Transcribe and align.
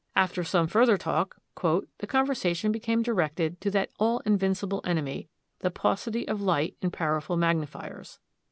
After 0.15 0.43
some 0.43 0.65
further 0.65 0.97
talk, 0.97 1.35
"the 1.61 2.07
conversation 2.07 2.71
became 2.71 3.03
directed 3.03 3.61
to 3.61 3.69
that 3.69 3.91
all 3.99 4.17
invincible 4.25 4.81
enemy, 4.83 5.29
the 5.59 5.69
paucity 5.69 6.27
of 6.27 6.41
light 6.41 6.75
in 6.81 6.89
powerful 6.89 7.37
magnifiers. 7.37 8.17